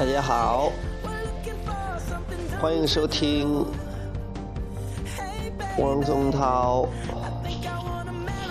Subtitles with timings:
[0.00, 0.72] 大家好，
[2.58, 3.66] 欢迎收听
[5.76, 6.88] 王宗涛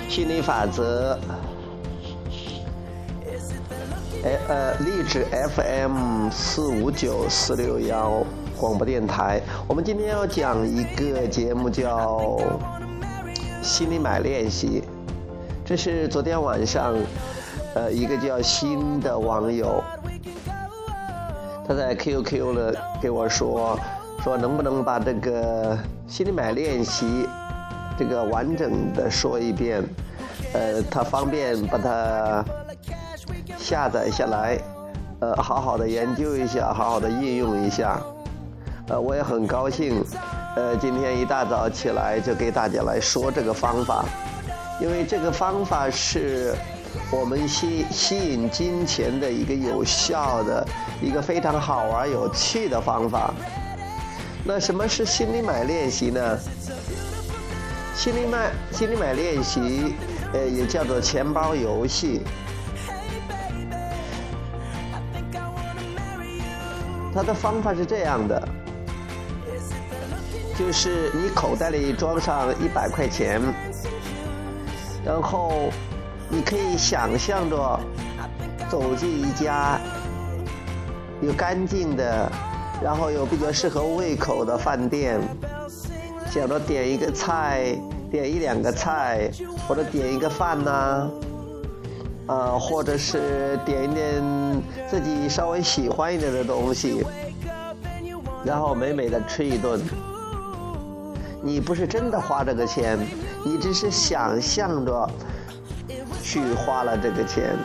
[0.08, 1.18] 心理法则。
[4.24, 5.26] 哎呃，励志
[5.56, 8.24] FM 四五九四六幺
[8.56, 9.42] 广播电台。
[9.68, 12.38] 我们今天要讲一个节目叫
[13.64, 14.84] 心理买练习。
[15.66, 16.96] 这是昨天晚上，
[17.74, 19.84] 呃，一个叫新的网友。
[21.70, 23.80] 他在 QQ 了给我说，
[24.24, 25.78] 说能不能把这个
[26.08, 27.30] 心理买练习
[27.96, 29.84] 这个完整的说一遍，
[30.54, 32.44] 呃，他方便把它
[33.56, 34.58] 下载下来，
[35.20, 38.02] 呃，好好的研究一下，好好的应用一下，
[38.88, 40.04] 呃，我也很高兴，
[40.56, 44.04] 呃，今天一大早起来就给大家来说这个方法，
[44.82, 46.56] 因为这个方法是。
[47.12, 50.68] 我们吸吸引金钱的一个有效的、
[51.02, 53.34] 一个非常好玩有趣的方法。
[54.44, 56.38] 那什么是心理买练习呢？
[57.96, 59.96] 心理买心理买练习，
[60.34, 62.22] 呃，也叫做钱包游戏。
[67.14, 68.48] 它的方法是这样的，
[70.58, 73.42] 就是你口袋里装上一百块钱，
[75.04, 75.72] 然后。
[76.32, 77.80] 你可以想象着
[78.70, 79.80] 走进一家
[81.22, 82.32] 有干净的，
[82.84, 85.20] 然后有比较适合胃口的饭店，
[86.30, 87.76] 想着点一个菜，
[88.12, 89.32] 点一两个菜，
[89.68, 91.10] 或者点一个饭呐，
[92.28, 94.24] 呃，或者是点一点
[94.88, 97.04] 自己稍微喜欢一点的东西，
[98.46, 99.82] 然后美美的吃一顿。
[101.42, 103.00] 你不是真的花这个钱，
[103.44, 105.10] 你只是想象着。
[106.30, 107.58] 去花了这个钱，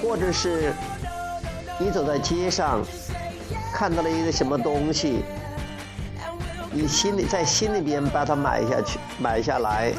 [0.00, 0.72] 或者是
[1.78, 2.80] 你走在街上，
[3.70, 5.22] 看到了一个什么东西，
[6.72, 9.92] 你心里在心里边把它买下去，买下来。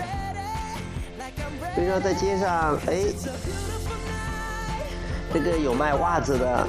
[1.76, 3.03] 比如说在街上，哎，
[5.32, 6.68] 这个有卖袜子的，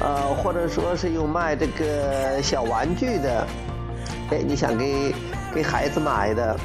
[0.00, 3.46] 呃，或者说是有卖这个小玩具的，
[4.30, 5.14] 哎，你想给
[5.54, 6.58] 给孩子买的。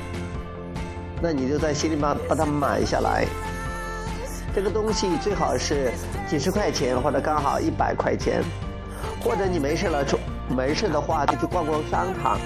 [1.21, 3.25] 那你就在心里把把它买下来。
[4.55, 5.91] 这个东西最好是
[6.27, 8.41] 几十块钱，或者刚好一百块钱，
[9.21, 10.03] 或者你没事了，
[10.47, 12.39] 没事的话就去逛逛商场。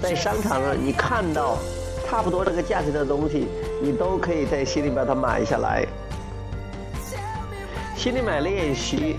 [0.00, 1.58] 在商场上，你看到
[2.06, 3.48] 差不多这个价钱的东西，
[3.82, 5.84] 你都可以在心里把它买下来。
[7.96, 9.16] 心里买练习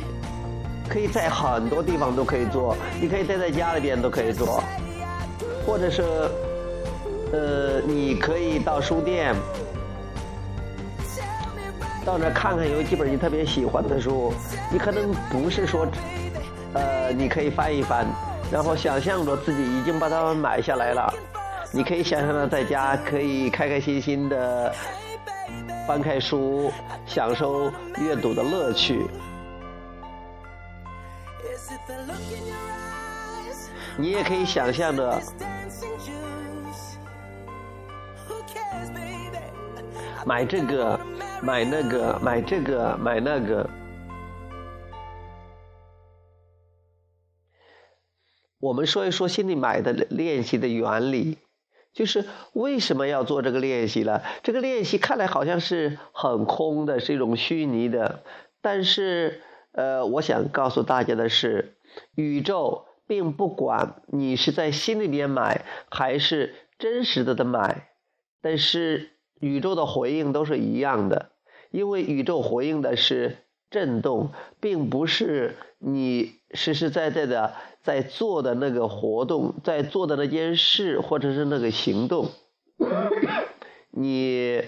[0.88, 4.64] 可以在很多地方都可以做，你可以待在家里边都可以做，
[5.66, 6.04] 或者是。
[7.32, 9.36] 呃，你可以到书店，
[12.04, 14.34] 到那看看有几本你特别喜欢的书。
[14.72, 15.88] 你可能不是说，
[16.74, 18.08] 呃，你可以翻一翻，
[18.52, 21.14] 然后想象着自己已经把它们买下来了。
[21.72, 24.74] 你可以想象着在家可以开开心心的
[25.88, 26.72] 翻开书，
[27.06, 29.06] 享受阅读的乐趣。
[33.98, 35.22] 你也可以想象着。
[40.30, 41.00] 买这个，
[41.42, 43.68] 买那个，买这个，买那个。
[48.60, 51.40] 我们说一说心里买的练习的原理，
[51.94, 54.24] 就是为什么要做这个练习了？
[54.44, 58.22] 这个练习看来好像是很空的，是一种虚拟的。
[58.62, 59.42] 但是，
[59.72, 61.74] 呃，我想告诉大家的是，
[62.14, 67.90] 宇宙并不管你是在心里边买还是真实的的买，
[68.44, 69.14] 但是。
[69.40, 71.30] 宇宙的回应都是一样的，
[71.72, 73.38] 因为宇宙回应的是
[73.70, 82.30] 震动，并不是你实实在在的在做的那个活动，在做的那件事或者是那个行动，
[83.92, 84.62] 你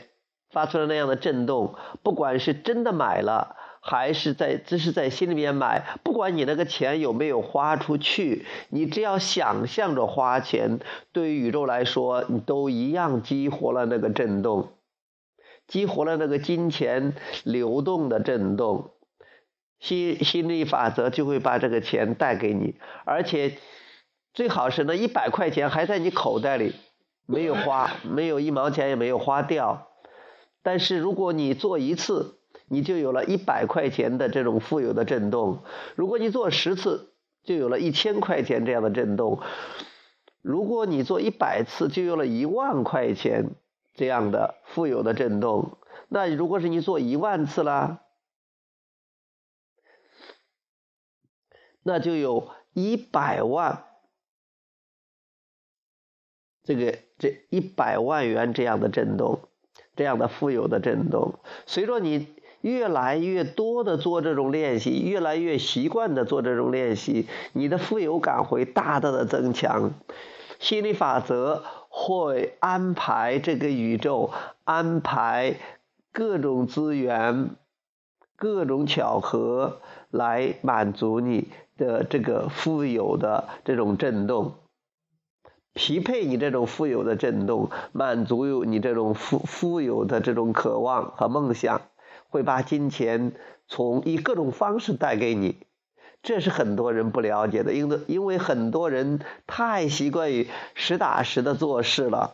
[0.51, 3.57] 发出了那样的震动，不管是真的买了。
[3.83, 10.79] 还是在只是在心里面买，不管你那个钱有没有花出去，你只要想象着花钱，
[11.11, 14.73] 对于宇宙来说，你都一样激活了那个震动，
[15.67, 18.91] 激活了那个金钱流动的震动，
[19.79, 23.57] 心心理法则就会把这个钱带给你，而且
[24.31, 26.75] 最好是那一百块钱还在你口袋里，
[27.25, 29.87] 没有花，没有一毛钱也没有花掉，
[30.61, 32.37] 但是如果你做一次。
[32.71, 35.59] 你就有了一百块钱的这种富有的震动。
[35.95, 37.13] 如果你做十次，
[37.43, 39.41] 就有了一千块钱这样的震动。
[40.41, 43.49] 如果你做一百次，就有了一万块钱
[43.93, 45.77] 这样的富有的震动。
[46.07, 48.03] 那如果是你做一万次啦，
[51.83, 53.83] 那就有一百万，
[56.63, 59.41] 这个这一百万元这样的震动，
[59.97, 61.39] 这样的富有的震动。
[61.65, 69.91] 随着你越来越多的做这种练习，越来越习惯的做这种练习，你的富有感会大大的增强。
[70.59, 74.31] 心理法则会安排这个宇宙，
[74.63, 75.55] 安排
[76.11, 77.49] 各种资源。
[78.37, 84.55] 各种巧合来满足你的这个富有的这种震动，
[85.75, 91.81] 匹配你这种富有的震动，满足有你这种富富有的这种渴望和梦想，
[92.31, 93.33] 会把金钱
[93.67, 95.57] 从以各种方式带给你。
[96.23, 102.33] 这是很多人不了解的，因为因为很多人太习惯于实打实的做事了。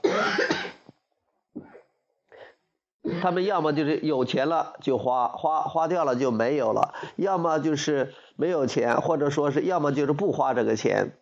[3.22, 11.14] 他们要么就是有钱了就花，花花掉了就没有了；要么就是没有钱，或者说是要么就是不花这个钱。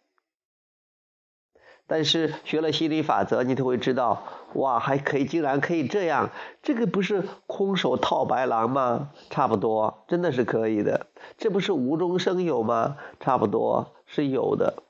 [1.87, 4.23] 但是学了心理法则，你就会知道，
[4.53, 6.29] 哇，还可以，竟然可以这样，
[6.63, 9.11] 这个不是空手套白狼吗？
[9.29, 11.07] 差不多，真的是可以的。
[11.37, 12.97] 这不是无中生有吗？
[13.19, 14.83] 差不多是有的，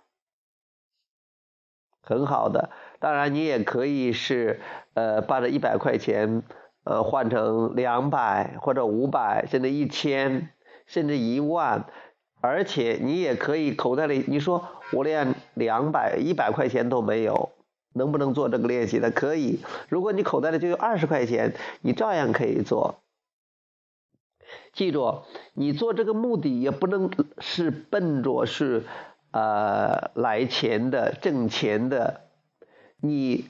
[2.01, 2.69] 很好的。
[2.99, 4.59] 当然，你也可以是，
[4.93, 6.43] 呃，把这一百块钱。
[6.87, 10.51] 呃，换成两百或者五百，甚至一千，
[10.85, 11.87] 甚至一万，
[12.45, 14.63] 而且你也可以口袋里，你说
[14.93, 17.49] 我连两百、一百块钱都没有，
[17.93, 19.09] 能不能做这个练习的？
[19.09, 19.61] 可以。
[19.89, 23.01] 如果你口袋里就有二十块钱，你照样可以做。
[24.73, 25.23] 记住，
[25.55, 27.09] 你做这个目的也不能
[27.39, 28.83] 是奔着是
[29.31, 32.29] 呃来钱的、挣钱的，
[33.01, 33.49] 你。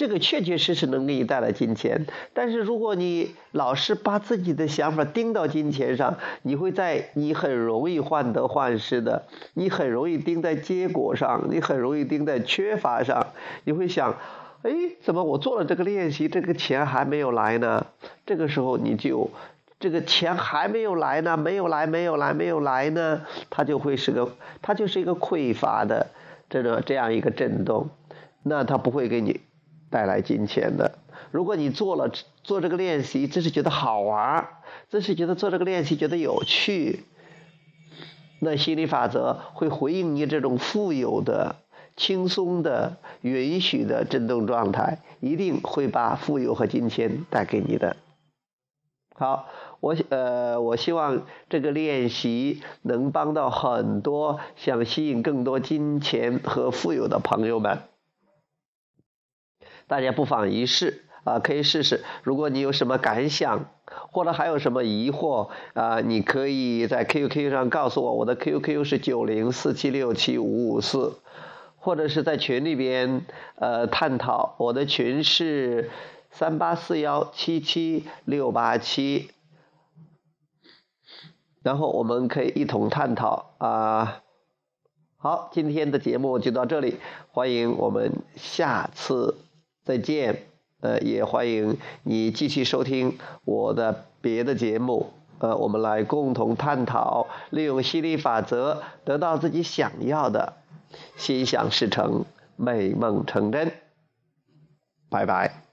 [0.00, 13.26] 这个确确实实能给你带来金钱，但是如果你老是把自己的想法盯到金钱上，你会在你很容易患得患失的，你很容易盯在结果上，你很容易盯在缺乏上，
[13.64, 14.16] 你会想，
[14.62, 14.70] 哎，
[15.02, 17.84] 怎么我做了这个练习，这个钱还没有来呢？
[18.24, 19.30] 这个时候你就，
[19.78, 23.20] 这个钱还没有来呢，没有来，没有来，没有来呢，
[23.50, 24.30] 它就会是个，
[24.62, 26.06] 它就是一个匮乏的
[26.48, 27.90] 这个这样一个震动，
[28.42, 29.40] 那它不会给你。
[29.90, 30.98] 带来金钱的。
[31.30, 32.10] 如果你做了
[32.42, 34.48] 做这个练习，只是觉得好玩
[34.88, 37.04] 只是觉得做这个练习觉得有趣，
[38.40, 41.56] 那心理法则会回应你这种富有的、
[41.96, 47.96] 轻松的、允许的振动状态，一定会把富有和金钱带给你的。
[49.14, 49.46] 好，
[49.80, 57.89] 我呃，我希望这个练习能帮到很多想吸引更多金钱和富有的朋友们。
[59.90, 62.04] 大家不妨一试啊，可以试试。
[62.22, 63.64] 如果你有什么感想，
[64.12, 71.18] 或者还有什么疑惑啊，你可以在 QQ 上告诉我，我的 QQ 是九零四七六七五五四，
[71.76, 73.26] 或者是在群里边
[73.56, 75.90] 呃探讨，我的群是
[76.30, 79.32] 三八四幺七七六八七，
[81.64, 84.22] 然后我们可以一同探讨啊。
[85.16, 87.00] 好，今天的节目就到这里，
[87.32, 89.49] 欢迎我们下次。
[89.90, 90.44] 再见，
[90.82, 100.52] 呃，也欢迎你继续收听我的别的节目，呃，我们来共同探讨利用吸引力法则得到自己想要的，
[101.16, 103.72] 心想事成，美梦成真，
[105.08, 105.69] 拜拜。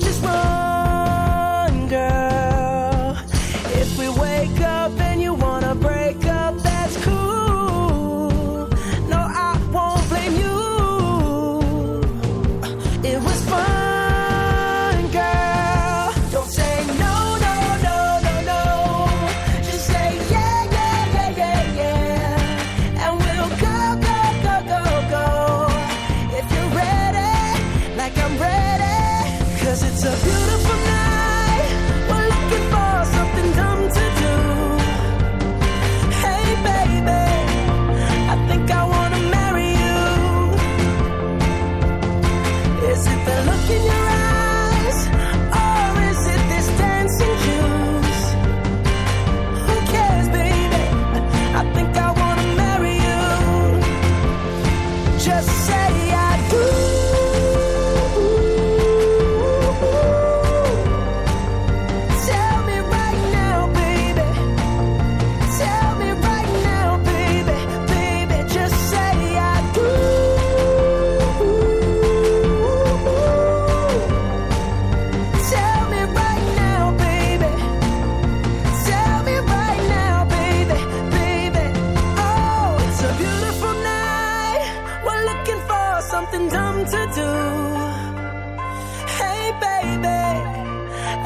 [0.00, 0.51] Just wrong.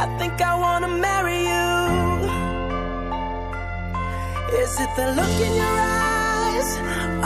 [0.07, 1.69] I think I wanna marry you.
[4.63, 6.71] Is it the look in your eyes,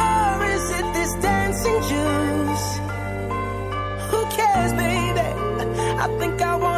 [0.08, 2.68] or is it this dancing juice?
[4.10, 5.28] Who cares, baby?
[6.04, 6.69] I think I wanna.